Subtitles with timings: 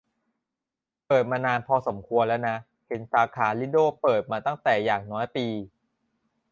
[1.07, 1.75] เปิดมานานพอ
[2.07, 2.55] ควรแล้วนะ
[2.87, 3.77] เห็นสาขาลิโด
[4.31, 5.47] มาตั้งแต่อย่างน้อยปี